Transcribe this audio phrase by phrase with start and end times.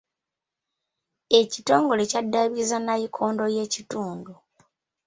[1.39, 4.33] Ekitongole kyaddaabirizza nnayikondo y'ekitundu.